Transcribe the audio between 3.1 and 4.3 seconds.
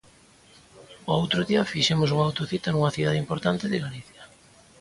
importante de Galicia.